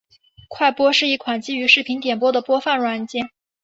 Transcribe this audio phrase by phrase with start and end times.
[0.49, 3.29] 快播是一款基于视频点播的播放软件。